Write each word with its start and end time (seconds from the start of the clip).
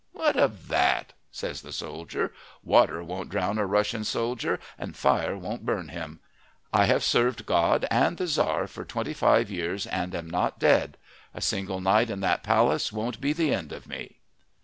"What 0.13 0.35
of 0.35 0.67
that?" 0.69 1.13
says 1.31 1.61
the 1.61 1.71
soldier. 1.71 2.33
"Water 2.63 3.03
won't 3.03 3.29
drown 3.29 3.59
a 3.59 3.67
Russian 3.67 4.03
soldier, 4.03 4.59
and 4.75 4.97
fire 4.97 5.37
won't 5.37 5.63
burn 5.63 5.89
him. 5.89 6.21
I 6.73 6.85
have 6.85 7.03
served 7.03 7.45
God 7.45 7.85
and 7.91 8.17
the 8.17 8.25
Tzar 8.25 8.65
for 8.65 8.83
twenty 8.83 9.13
five 9.13 9.51
years 9.51 9.85
and 9.85 10.15
am 10.15 10.27
not 10.27 10.57
dead. 10.57 10.97
A 11.35 11.39
single 11.41 11.79
night 11.81 12.09
in 12.09 12.19
that 12.21 12.41
palace 12.41 12.91
won't 12.91 13.21
be 13.21 13.53
end 13.53 13.71
of 13.71 13.85
me." 13.85 14.17